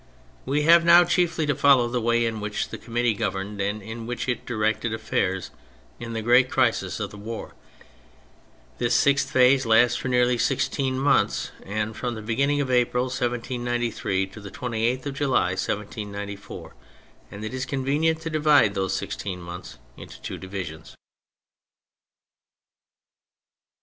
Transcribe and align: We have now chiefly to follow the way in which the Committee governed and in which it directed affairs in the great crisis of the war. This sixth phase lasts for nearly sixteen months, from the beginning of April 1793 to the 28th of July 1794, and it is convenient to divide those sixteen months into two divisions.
We 0.47 0.63
have 0.63 0.83
now 0.83 1.03
chiefly 1.03 1.45
to 1.45 1.53
follow 1.53 1.87
the 1.87 2.01
way 2.01 2.25
in 2.25 2.39
which 2.39 2.69
the 2.69 2.79
Committee 2.79 3.13
governed 3.13 3.61
and 3.61 3.83
in 3.83 4.07
which 4.07 4.27
it 4.27 4.47
directed 4.47 4.95
affairs 4.95 5.51
in 5.99 6.13
the 6.13 6.23
great 6.23 6.49
crisis 6.49 6.99
of 6.99 7.11
the 7.11 7.17
war. 7.19 7.53
This 8.79 8.95
sixth 8.95 9.29
phase 9.29 9.63
lasts 9.63 9.97
for 9.97 10.07
nearly 10.07 10.39
sixteen 10.39 10.97
months, 10.97 11.51
from 11.93 12.15
the 12.15 12.23
beginning 12.23 12.59
of 12.61 12.71
April 12.71 13.03
1793 13.03 14.25
to 14.25 14.41
the 14.41 14.49
28th 14.49 15.05
of 15.05 15.13
July 15.13 15.49
1794, 15.51 16.73
and 17.29 17.45
it 17.45 17.53
is 17.53 17.67
convenient 17.67 18.21
to 18.21 18.31
divide 18.31 18.73
those 18.73 18.95
sixteen 18.95 19.39
months 19.39 19.77
into 19.97 20.19
two 20.19 20.39
divisions. 20.39 20.95